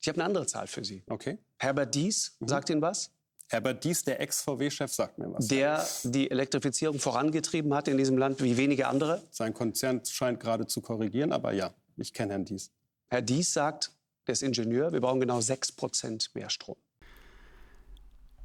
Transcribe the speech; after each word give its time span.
Ich 0.00 0.08
habe 0.08 0.16
eine 0.16 0.24
andere 0.24 0.46
Zahl 0.46 0.66
für 0.66 0.84
Sie. 0.84 1.02
Okay. 1.08 1.38
Herbert 1.58 1.94
Dies, 1.94 2.36
Mhm. 2.40 2.48
sagt 2.48 2.70
Ihnen 2.70 2.82
was? 2.82 3.10
Herbert 3.48 3.82
Dies, 3.84 4.04
der 4.04 4.20
Ex-VW-Chef, 4.20 4.92
sagt 4.92 5.18
mir 5.18 5.32
was. 5.32 5.48
Der 5.48 5.84
die 6.04 6.30
Elektrifizierung 6.30 6.98
vorangetrieben 7.00 7.74
hat 7.74 7.88
in 7.88 7.96
diesem 7.98 8.16
Land 8.16 8.42
wie 8.42 8.56
wenige 8.56 8.86
andere. 8.86 9.22
Sein 9.30 9.52
Konzern 9.52 10.02
scheint 10.04 10.38
gerade 10.40 10.66
zu 10.66 10.80
korrigieren, 10.80 11.32
aber 11.32 11.52
ja, 11.52 11.74
ich 11.96 12.12
kenne 12.14 12.32
Herrn 12.32 12.44
Dies. 12.44 12.70
Herr 13.08 13.22
Dies 13.22 13.52
sagt, 13.52 13.90
der 14.26 14.34
ist 14.34 14.42
Ingenieur, 14.42 14.92
wir 14.92 15.00
brauchen 15.00 15.18
genau 15.20 15.40
6% 15.40 16.30
mehr 16.34 16.48
Strom. 16.48 16.76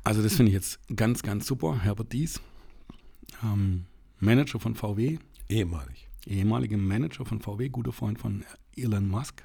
Also 0.04 0.22
das 0.24 0.34
finde 0.34 0.50
ich 0.52 0.56
jetzt 0.56 0.80
ganz, 0.96 1.22
ganz 1.24 1.46
super. 1.46 1.82
Herbert 1.84 2.12
Dies, 2.12 2.40
ähm, 3.44 3.86
Manager 4.20 4.60
von 4.60 4.76
VW, 4.76 5.20
Ehemalig. 5.50 6.10
ehemaliger 6.26 6.78
Manager 6.78 7.26
von 7.26 7.40
VW, 7.42 7.70
guter 7.70 7.92
Freund 7.92 8.20
von 8.20 8.44
Elon 8.76 9.08
Musk. 9.08 9.44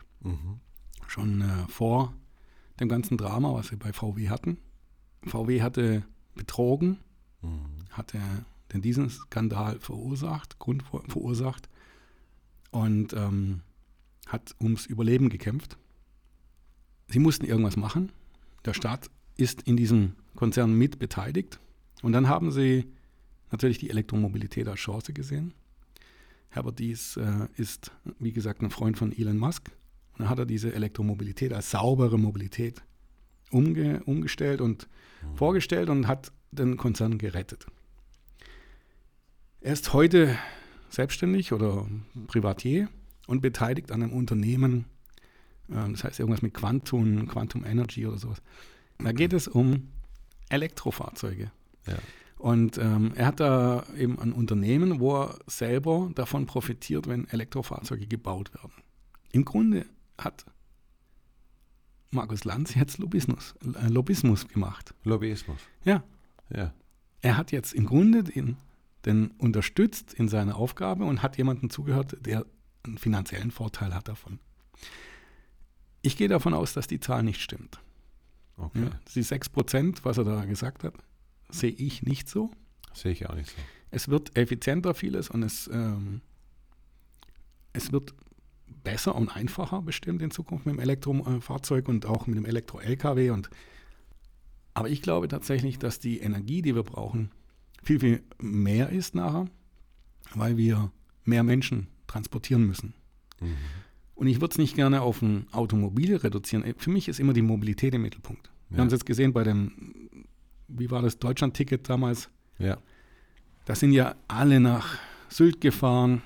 Schon 1.10 1.40
äh, 1.40 1.66
vor 1.66 2.14
dem 2.78 2.88
ganzen 2.88 3.18
Drama, 3.18 3.52
was 3.52 3.66
sie 3.66 3.74
bei 3.76 3.92
VW 3.92 4.28
hatten. 4.28 4.58
VW 5.26 5.60
hatte 5.60 6.04
betrogen, 6.36 6.98
hatte 7.90 8.20
den 8.72 8.80
Dieselskandal 8.80 9.80
verursacht, 9.80 10.60
Grund 10.60 10.84
ver- 10.84 11.02
verursacht 11.08 11.68
und 12.70 13.12
ähm, 13.12 13.62
hat 14.28 14.54
ums 14.60 14.86
Überleben 14.86 15.30
gekämpft. 15.30 15.76
Sie 17.08 17.18
mussten 17.18 17.44
irgendwas 17.44 17.76
machen. 17.76 18.12
Der 18.64 18.72
Staat 18.72 19.10
ist 19.36 19.62
in 19.62 19.76
diesem 19.76 20.14
Konzern 20.36 20.74
mit 20.74 21.00
beteiligt. 21.00 21.58
Und 22.02 22.12
dann 22.12 22.28
haben 22.28 22.52
sie 22.52 22.86
natürlich 23.50 23.78
die 23.78 23.90
Elektromobilität 23.90 24.68
als 24.68 24.78
Chance 24.78 25.12
gesehen. 25.12 25.54
Herbert 26.50 26.78
Dies 26.78 27.16
äh, 27.16 27.48
ist, 27.56 27.90
wie 28.20 28.32
gesagt, 28.32 28.62
ein 28.62 28.70
Freund 28.70 28.96
von 28.96 29.10
Elon 29.10 29.38
Musk. 29.38 29.72
Dann 30.20 30.28
hat 30.28 30.38
er 30.38 30.44
diese 30.44 30.74
Elektromobilität 30.74 31.54
als 31.54 31.70
saubere 31.70 32.18
Mobilität 32.18 32.82
umge 33.50 34.02
umgestellt 34.04 34.60
und 34.60 34.86
vorgestellt 35.34 35.88
und 35.88 36.06
hat 36.06 36.30
den 36.50 36.76
Konzern 36.76 37.16
gerettet. 37.16 37.66
Er 39.62 39.72
ist 39.72 39.94
heute 39.94 40.36
selbstständig 40.90 41.54
oder 41.54 41.86
Privatier 42.26 42.90
und 43.28 43.40
beteiligt 43.40 43.92
an 43.92 44.02
einem 44.02 44.12
Unternehmen, 44.12 44.84
äh, 45.70 45.90
das 45.90 46.04
heißt 46.04 46.20
irgendwas 46.20 46.42
mit 46.42 46.52
Quantum, 46.52 47.26
Quantum 47.26 47.64
Energy 47.64 48.06
oder 48.06 48.18
sowas. 48.18 48.42
Da 48.98 49.12
geht 49.12 49.32
es 49.32 49.48
um 49.48 49.88
Elektrofahrzeuge. 50.50 51.50
Ja. 51.86 51.96
Und 52.36 52.76
ähm, 52.76 53.12
er 53.14 53.26
hat 53.26 53.40
da 53.40 53.84
eben 53.96 54.18
ein 54.18 54.32
Unternehmen, 54.32 55.00
wo 55.00 55.22
er 55.22 55.38
selber 55.46 56.10
davon 56.14 56.44
profitiert, 56.44 57.08
wenn 57.08 57.26
Elektrofahrzeuge 57.28 58.06
gebaut 58.06 58.52
werden. 58.54 58.72
Im 59.32 59.46
Grunde 59.46 59.86
hat 60.24 60.44
Markus 62.10 62.44
Lanz 62.44 62.74
jetzt 62.74 62.98
Lobbyismus, 62.98 63.54
äh, 63.74 63.88
Lobbyismus 63.88 64.48
gemacht. 64.48 64.94
Lobbyismus. 65.04 65.60
Ja, 65.84 66.02
Ja. 66.54 66.72
er 67.22 67.36
hat 67.36 67.52
jetzt 67.52 67.72
im 67.72 67.86
Grunde 67.86 68.24
den, 68.24 68.56
den 69.04 69.28
unterstützt 69.38 70.12
in 70.14 70.28
seiner 70.28 70.56
Aufgabe 70.56 71.04
und 71.04 71.22
hat 71.22 71.36
jemandem 71.38 71.70
zugehört, 71.70 72.16
der 72.26 72.46
einen 72.84 72.98
finanziellen 72.98 73.50
Vorteil 73.50 73.94
hat 73.94 74.08
davon. 74.08 74.40
Ich 76.02 76.16
gehe 76.16 76.28
davon 76.28 76.54
aus, 76.54 76.72
dass 76.72 76.86
die 76.86 76.98
Zahl 76.98 77.22
nicht 77.22 77.40
stimmt. 77.42 77.78
Okay. 78.56 78.84
Ja, 78.84 78.90
die 79.14 79.22
6%, 79.22 80.00
was 80.04 80.18
er 80.18 80.24
da 80.24 80.44
gesagt 80.46 80.82
hat, 80.84 80.94
sehe 81.50 81.70
ich 81.70 82.02
nicht 82.02 82.28
so. 82.28 82.50
Sehe 82.94 83.12
ich 83.12 83.28
auch 83.28 83.34
nicht 83.34 83.50
so. 83.50 83.56
Es 83.90 84.08
wird 84.08 84.36
effizienter 84.36 84.94
vieles 84.94 85.30
und 85.30 85.42
es, 85.42 85.68
ähm, 85.72 86.22
es 87.72 87.92
wird 87.92 88.14
besser 88.82 89.14
und 89.14 89.28
einfacher 89.34 89.82
bestimmt 89.82 90.22
in 90.22 90.30
Zukunft 90.30 90.66
mit 90.66 90.74
dem 90.76 90.80
Elektrofahrzeug 90.80 91.88
und 91.88 92.06
auch 92.06 92.26
mit 92.26 92.36
dem 92.36 92.44
Elektro-LKW. 92.46 93.30
Und 93.30 93.50
aber 94.74 94.88
ich 94.88 95.02
glaube 95.02 95.28
tatsächlich, 95.28 95.78
dass 95.78 95.98
die 95.98 96.20
Energie, 96.20 96.62
die 96.62 96.74
wir 96.74 96.82
brauchen, 96.84 97.30
viel, 97.82 98.00
viel 98.00 98.22
mehr 98.40 98.90
ist 98.90 99.14
nachher, 99.14 99.46
weil 100.34 100.56
wir 100.56 100.90
mehr 101.24 101.42
Menschen 101.42 101.88
transportieren 102.06 102.66
müssen. 102.66 102.94
Und 104.14 104.26
ich 104.26 104.40
würde 104.40 104.52
es 104.52 104.58
nicht 104.58 104.74
gerne 104.76 105.00
auf 105.02 105.22
ein 105.22 105.46
Automobil 105.52 106.16
reduzieren. 106.16 106.74
Für 106.76 106.90
mich 106.90 107.08
ist 107.08 107.20
immer 107.20 107.32
die 107.32 107.42
Mobilität 107.42 107.94
im 107.94 108.02
Mittelpunkt. 108.02 108.50
Wir 108.68 108.76
Ja. 108.76 108.80
haben 108.82 108.88
es 108.88 108.92
jetzt 108.92 109.06
gesehen 109.06 109.32
bei 109.32 109.44
dem, 109.44 109.72
wie 110.68 110.90
war 110.90 111.02
das 111.02 111.18
Deutschland-Ticket 111.18 111.88
damals? 111.88 112.28
Ja. 112.58 112.78
Da 113.64 113.74
sind 113.74 113.92
ja 113.92 114.14
alle 114.28 114.60
nach 114.60 114.98
Sylt 115.28 115.60
gefahren. 115.60 116.22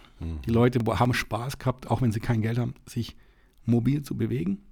Die 0.47 0.51
Leute 0.51 0.81
haben 0.99 1.15
Spaß 1.15 1.59
gehabt, 1.59 1.91
auch 1.91 2.03
wenn 2.03 2.13
sie 2.13 2.21
kein 2.21 2.43
Geld 2.43 2.59
haben, 2.59 2.75
sich 2.87 3.17
mobil 3.65 4.03
zu 4.03 4.17
bewegen, 4.17 4.63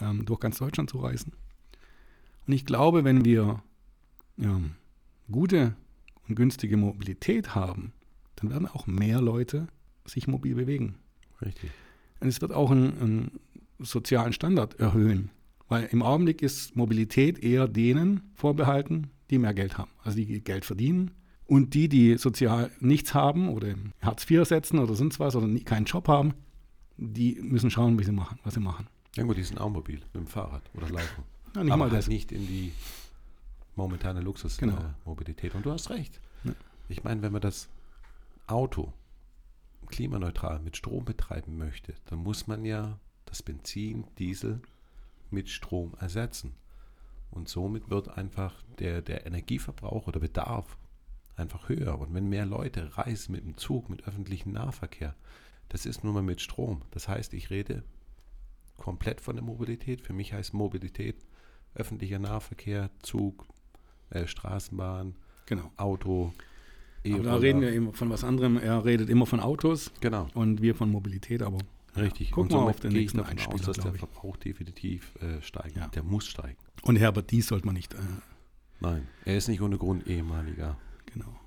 ähm, 0.00 0.24
durch 0.24 0.40
ganz 0.40 0.58
Deutschland 0.58 0.90
zu 0.90 0.98
reisen. 0.98 1.32
Und 2.46 2.52
ich 2.52 2.64
glaube, 2.64 3.04
wenn 3.04 3.24
wir 3.24 3.62
ähm, 4.38 4.72
gute 5.30 5.74
und 6.28 6.34
günstige 6.36 6.76
Mobilität 6.76 7.54
haben, 7.54 7.92
dann 8.36 8.50
werden 8.50 8.68
auch 8.68 8.86
mehr 8.86 9.20
Leute 9.20 9.68
sich 10.04 10.28
mobil 10.28 10.54
bewegen. 10.54 10.96
Richtig. 11.42 11.70
Und 12.20 12.28
es 12.28 12.40
wird 12.40 12.52
auch 12.52 12.70
einen 12.70 13.40
sozialen 13.78 14.32
Standard 14.32 14.78
erhöhen. 14.78 15.30
Weil 15.68 15.84
im 15.90 16.02
Augenblick 16.02 16.42
ist 16.42 16.76
Mobilität 16.76 17.38
eher 17.40 17.66
denen 17.66 18.22
vorbehalten, 18.34 19.10
die 19.30 19.38
mehr 19.38 19.54
Geld 19.54 19.78
haben. 19.78 19.90
Also 20.04 20.16
die 20.18 20.40
Geld 20.40 20.64
verdienen. 20.64 21.10
Und 21.46 21.74
die, 21.74 21.88
die 21.88 22.16
sozial 22.18 22.70
nichts 22.80 23.14
haben 23.14 23.48
oder 23.48 23.74
Hartz 24.02 24.28
IV 24.28 24.44
setzen 24.46 24.78
oder 24.80 24.94
sonst 24.94 25.20
was 25.20 25.36
oder 25.36 25.46
nie, 25.46 25.62
keinen 25.62 25.84
Job 25.84 26.08
haben, 26.08 26.34
die 26.96 27.36
müssen 27.40 27.70
schauen, 27.70 27.98
wie 27.98 28.04
sie 28.04 28.12
machen, 28.12 28.38
was 28.42 28.54
sie 28.54 28.60
machen. 28.60 28.88
Ja 29.16 29.22
gut, 29.22 29.36
die 29.36 29.44
sind 29.44 29.60
auch 29.60 29.70
mobil, 29.70 30.00
mit 30.12 30.14
dem 30.14 30.26
Fahrrad 30.26 30.62
oder 30.74 30.88
laufen. 30.88 31.24
Ja, 31.54 31.62
nicht 31.62 31.72
Aber 31.72 31.84
mal 31.84 31.90
halt 31.90 31.98
das. 32.00 32.08
nicht 32.08 32.32
in 32.32 32.46
die 32.46 32.72
momentane 33.76 34.20
Genau. 34.20 34.26
Luxusmobilität. 34.30 35.54
Und 35.54 35.64
du 35.64 35.70
hast 35.70 35.90
recht. 35.90 36.20
Ja. 36.44 36.52
Ich 36.88 37.04
meine, 37.04 37.22
wenn 37.22 37.32
man 37.32 37.40
das 37.40 37.68
Auto 38.46 38.92
klimaneutral 39.86 40.58
mit 40.60 40.76
Strom 40.76 41.04
betreiben 41.04 41.56
möchte, 41.56 41.94
dann 42.06 42.18
muss 42.18 42.46
man 42.46 42.64
ja 42.64 42.98
das 43.24 43.42
Benzin, 43.42 44.04
Diesel 44.18 44.60
mit 45.30 45.48
Strom 45.48 45.94
ersetzen. 46.00 46.54
Und 47.30 47.48
somit 47.48 47.90
wird 47.90 48.08
einfach 48.16 48.54
der, 48.78 49.02
der 49.02 49.26
Energieverbrauch 49.26 50.06
oder 50.06 50.20
Bedarf 50.20 50.76
einfach 51.36 51.68
höher. 51.68 51.98
Und 51.98 52.14
wenn 52.14 52.28
mehr 52.28 52.46
Leute 52.46 52.96
reisen 52.96 53.32
mit 53.32 53.44
dem 53.44 53.56
Zug, 53.56 53.88
mit 53.88 54.06
öffentlichem 54.06 54.52
Nahverkehr, 54.52 55.14
das 55.68 55.86
ist 55.86 56.04
nur 56.04 56.12
mal 56.12 56.22
mit 56.22 56.40
Strom. 56.40 56.82
Das 56.92 57.08
heißt, 57.08 57.34
ich 57.34 57.50
rede 57.50 57.82
komplett 58.76 59.20
von 59.20 59.36
der 59.36 59.44
Mobilität. 59.44 60.00
Für 60.00 60.12
mich 60.12 60.32
heißt 60.32 60.54
Mobilität 60.54 61.16
öffentlicher 61.74 62.18
Nahverkehr, 62.18 62.90
Zug, 63.02 63.46
äh, 64.10 64.26
Straßenbahn, 64.26 65.14
Genau. 65.46 65.70
Auto. 65.76 66.32
Aber 67.08 67.22
da 67.22 67.36
reden 67.36 67.60
wir 67.60 67.72
immer 67.72 67.92
von 67.92 68.10
was 68.10 68.24
anderem. 68.24 68.56
Er 68.56 68.84
redet 68.84 69.08
immer 69.08 69.26
von 69.26 69.38
Autos 69.38 69.92
Genau, 70.00 70.26
und 70.34 70.60
wir 70.60 70.74
von 70.74 70.90
Mobilität, 70.90 71.40
aber 71.42 71.58
richtig. 71.96 72.32
Gucken 72.32 72.56
Und 72.56 72.64
wir 72.64 72.70
auf 72.70 72.80
den 72.80 72.92
nächsten 72.92 73.18
davon 73.18 73.38
aus, 73.38 73.44
Einspieler, 73.46 73.66
dass 73.66 73.76
der. 73.76 73.94
Verbrauch 73.94 74.36
definitiv 74.36 75.14
äh, 75.20 75.40
steigen. 75.40 75.78
Ja. 75.78 75.86
Der 75.88 76.02
muss 76.02 76.26
steigen. 76.26 76.56
Und 76.82 76.96
Herbert 76.96 77.30
Dies 77.30 77.46
sollte 77.46 77.66
man 77.66 77.76
nicht, 77.76 77.94
äh, 77.94 77.98
Nein, 78.80 79.06
er 79.24 79.36
ist 79.36 79.48
nicht 79.48 79.60
ohne 79.62 79.78
Grund 79.78 80.06
ehemaliger. 80.08 80.76
Genau. 81.18 81.38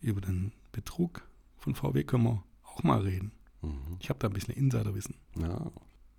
Über 0.00 0.20
den 0.20 0.52
Betrug 0.72 1.22
von 1.58 1.74
VW 1.74 2.04
können 2.04 2.24
wir 2.24 2.44
auch 2.64 2.82
mal 2.82 3.00
reden. 3.00 3.32
Mhm. 3.62 3.96
Ich 4.00 4.08
habe 4.08 4.18
da 4.18 4.28
ein 4.28 4.32
bisschen 4.32 4.54
Insiderwissen. 4.54 5.14
Ja, 5.36 5.70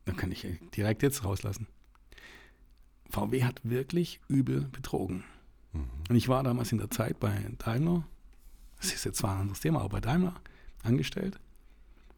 Dann 0.05 0.15
kann 0.17 0.31
ich 0.31 0.45
direkt 0.75 1.01
jetzt 1.03 1.23
rauslassen. 1.23 1.67
VW 3.09 3.43
hat 3.43 3.59
wirklich 3.63 4.19
übel 4.27 4.61
betrogen. 4.71 5.23
Mhm. 5.73 5.89
Und 6.09 6.15
ich 6.15 6.27
war 6.27 6.43
damals 6.43 6.71
in 6.71 6.77
der 6.77 6.91
Zeit 6.91 7.19
bei 7.19 7.49
Daimler, 7.57 8.05
das 8.77 8.93
ist 8.93 9.03
jetzt 9.05 9.17
zwar 9.17 9.35
ein 9.35 9.41
anderes 9.41 9.59
Thema, 9.59 9.79
aber 9.79 9.89
bei 9.89 10.01
Daimler 10.01 10.35
angestellt. 10.83 11.39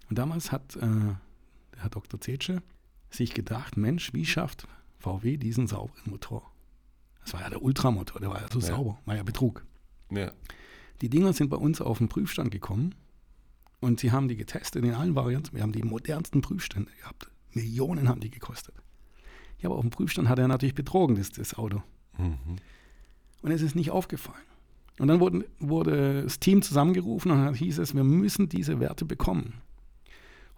Und 0.09 0.17
damals 0.19 0.51
hat 0.51 0.75
äh, 0.75 0.79
der 0.81 1.19
Herr 1.77 1.89
Dr. 1.89 2.19
Zetsche 2.19 2.61
sich 3.09 3.33
gedacht, 3.33 3.77
Mensch, 3.77 4.13
wie 4.13 4.25
schafft 4.25 4.67
VW 4.99 5.37
diesen 5.37 5.67
sauberen 5.67 6.09
Motor? 6.11 6.49
Das 7.23 7.33
war 7.33 7.41
ja 7.41 7.49
der 7.49 7.61
Ultramotor, 7.61 8.19
der 8.19 8.29
war 8.29 8.41
ja 8.41 8.47
so 8.51 8.59
Ja. 8.59 8.65
sauber, 8.67 8.99
war 9.05 9.15
ja 9.15 9.23
Betrug. 9.23 9.65
Ja. 10.15 10.31
Die 11.01 11.09
Dinger 11.09 11.33
sind 11.33 11.49
bei 11.49 11.57
uns 11.57 11.81
auf 11.81 11.97
den 11.97 12.07
Prüfstand 12.07 12.51
gekommen 12.51 12.95
und 13.81 13.99
sie 13.99 14.11
haben 14.11 14.27
die 14.27 14.37
getestet 14.37 14.83
in 14.85 14.93
allen 14.93 15.15
Varianten. 15.15 15.55
Wir 15.55 15.63
haben 15.63 15.73
die 15.73 15.83
modernsten 15.83 16.41
Prüfstände 16.41 16.91
gehabt. 16.99 17.29
Millionen 17.51 18.07
haben 18.07 18.21
die 18.21 18.29
gekostet. 18.29 18.75
Ja, 19.59 19.69
aber 19.69 19.75
auf 19.75 19.81
dem 19.81 19.91
Prüfstand 19.91 20.29
hat 20.29 20.39
er 20.39 20.47
natürlich 20.47 20.75
betrogen, 20.75 21.15
das, 21.15 21.31
das 21.31 21.55
Auto. 21.55 21.83
Mhm. 22.17 22.57
Und 23.41 23.51
es 23.51 23.61
ist 23.61 23.75
nicht 23.75 23.91
aufgefallen. 23.91 24.45
Und 24.99 25.07
dann 25.07 25.19
wurden, 25.19 25.43
wurde 25.59 26.23
das 26.23 26.39
Team 26.39 26.61
zusammengerufen 26.61 27.31
und 27.31 27.43
dann 27.43 27.53
hieß 27.53 27.79
es, 27.79 27.95
wir 27.95 28.03
müssen 28.03 28.47
diese 28.47 28.79
Werte 28.79 29.05
bekommen. 29.05 29.55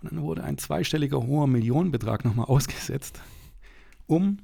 Und 0.02 0.12
dann 0.12 0.22
wurde 0.22 0.44
ein 0.44 0.58
zweistelliger 0.58 1.26
hoher 1.26 1.48
Millionenbetrag 1.48 2.26
nochmal 2.26 2.46
ausgesetzt, 2.50 3.22
um 4.08 4.38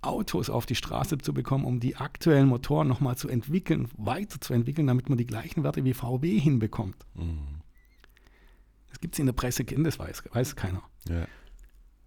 Autos 0.00 0.48
auf 0.48 0.66
die 0.66 0.74
Straße 0.76 1.18
zu 1.18 1.34
bekommen, 1.34 1.64
um 1.64 1.80
die 1.80 1.96
aktuellen 1.96 2.48
Motoren 2.48 2.86
nochmal 2.86 3.16
zu 3.16 3.28
entwickeln, 3.28 3.88
weiterzuentwickeln, 3.96 4.86
damit 4.86 5.08
man 5.08 5.18
die 5.18 5.26
gleichen 5.26 5.64
Werte 5.64 5.84
wie 5.84 5.94
VW 5.94 6.38
hinbekommt. 6.38 6.96
Mhm. 7.14 7.62
Das 8.88 9.00
gibt 9.00 9.14
es 9.14 9.18
in 9.18 9.26
der 9.26 9.32
Presse, 9.32 9.64
das 9.64 9.98
weiß, 9.98 10.22
weiß 10.32 10.56
keiner. 10.56 10.82
Ja. 11.08 11.26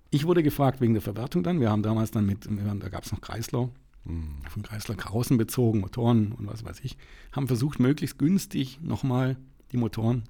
ich 0.09 0.25
wurde 0.25 0.43
gefragt 0.43 0.81
wegen 0.81 0.93
der 0.93 1.01
Verwertung 1.01 1.43
dann. 1.43 1.59
Wir 1.59 1.69
haben 1.69 1.83
damals 1.83 2.11
dann 2.11 2.25
mit, 2.25 2.45
haben, 2.45 2.79
da 2.79 2.89
gab 2.89 3.03
es 3.03 3.11
noch 3.11 3.21
Kreisler, 3.21 3.69
Mhm. 4.03 4.41
von 4.49 4.63
Kreisler 4.63 4.95
Karossen 4.95 5.37
bezogen, 5.37 5.79
Motoren 5.79 6.31
und 6.31 6.47
was 6.47 6.65
weiß 6.65 6.79
ich, 6.81 6.97
haben 7.31 7.45
versucht, 7.47 7.79
möglichst 7.79 8.17
günstig 8.17 8.79
nochmal 8.81 9.37
die 9.71 9.77
Motoren 9.77 10.23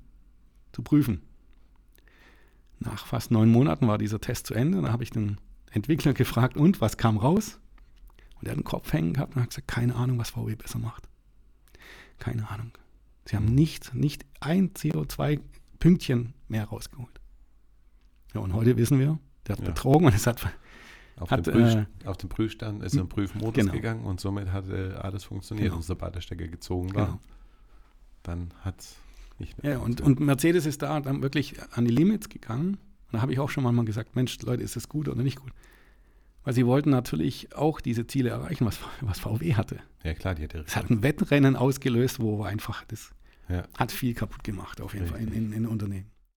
zu 0.74 0.82
prüfen. 0.82 1.22
Nach 2.80 3.06
fast 3.06 3.32
neun 3.32 3.50
Monaten 3.50 3.88
war 3.88 3.98
dieser 3.98 4.20
Test 4.20 4.48
zu 4.48 4.54
Ende. 4.56 4.82
Da 4.82 4.92
habe 4.92 5.04
ich 5.04 5.12
den 5.12 5.38
Entwickler 5.72 6.14
gefragt, 6.14 6.58
und 6.58 6.82
was 6.82 6.98
kam 6.98 7.18
raus? 7.18 7.60
Und 8.40 8.48
er 8.48 8.52
hat 8.52 8.58
den 8.58 8.64
Kopf 8.64 8.92
hängen 8.94 9.14
gehabt 9.14 9.36
und 9.36 9.42
hat 9.42 9.50
gesagt, 9.50 9.68
keine 9.68 9.96
Ahnung, 9.96 10.18
was 10.18 10.32
VW 10.32 10.56
besser 10.56 10.80
macht. 10.80 11.08
Keine 12.20 12.50
Ahnung. 12.50 12.72
Sie 13.26 13.36
haben 13.36 13.46
nicht, 13.46 13.94
nicht 13.94 14.26
ein 14.40 14.72
CO2-Pünktchen 14.74 16.34
mehr 16.48 16.66
rausgeholt. 16.66 17.20
Ja, 18.34 18.42
und 18.42 18.54
heute 18.54 18.78
wissen 18.78 19.00
wir, 19.00 19.20
der 19.48 19.54
hat 19.58 19.62
Ja. 19.62 19.66
betrogen 19.70 20.06
und 20.08 20.16
es 20.16 20.26
hat 20.28 20.42
Auf, 21.18 21.30
Hat, 21.30 21.46
den 21.46 21.54
Prüf, 21.54 21.76
äh, 21.76 21.86
auf 22.08 22.18
den 22.18 22.30
Prüfstand 22.30 22.82
ist 22.82 22.96
im 22.96 23.08
Prüfmodus 23.08 23.54
genau. 23.54 23.74
gegangen 23.74 24.06
und 24.06 24.20
somit 24.20 24.52
hat 24.52 24.68
äh, 24.70 24.94
alles 24.94 25.24
funktioniert. 25.24 25.66
Genau. 25.68 25.76
Und 25.78 25.84
sobald 25.84 26.16
der 26.16 26.22
Stecker 26.22 26.48
gezogen 26.48 26.96
war, 26.96 27.06
Genau. 27.08 27.20
dann 28.24 28.54
hat 28.62 28.80
es 28.80 28.96
nicht 29.38 29.62
mehr 29.62 29.74
Ja, 29.74 29.78
und, 29.80 30.02
und 30.02 30.20
Mercedes 30.20 30.66
ist 30.66 30.82
da 30.82 31.00
dann 31.00 31.22
wirklich 31.22 31.56
an 31.74 31.86
die 31.86 31.92
Limits 31.92 32.28
gegangen. 32.30 32.78
Und 33.12 33.18
da 33.18 33.22
habe 33.22 33.34
ich 33.34 33.40
auch 33.40 33.50
schon 33.50 33.64
mal 33.64 33.86
gesagt, 33.86 34.16
Mensch, 34.16 34.40
Leute, 34.42 34.64
ist 34.64 34.76
das 34.76 34.88
gut 34.90 35.08
oder 35.10 35.22
nicht 35.24 35.40
gut? 35.40 35.52
Weil 36.44 36.54
sie 36.54 36.66
wollten 36.66 36.90
natürlich 36.90 37.54
auch 37.56 37.82
diese 37.82 38.08
Ziele 38.08 38.30
erreichen, 38.30 38.66
was, 38.66 38.80
was 39.02 39.20
VW 39.20 39.54
hatte. 39.56 39.80
Ja 40.04 40.14
klar, 40.14 40.34
die 40.36 40.44
hat 40.44 40.56
Es 40.56 40.76
hat 40.76 40.90
ein 40.90 41.04
Wettrennen 41.04 41.56
ausgelöst, 41.56 42.20
wo 42.20 42.44
einfach, 42.44 42.84
das 42.86 43.12
Ja. 43.50 43.64
hat 43.78 43.92
viel 43.92 44.14
kaputt 44.14 44.44
gemacht, 44.44 44.82
auf 44.82 44.94
jeden 44.94 45.08
Fall 45.08 45.20
in, 45.20 45.26
Richtig. 45.30 45.44
in, 45.44 45.54
in 45.54 45.68
Unternehmen. 45.68 46.06